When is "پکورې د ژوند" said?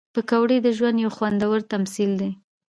0.13-0.97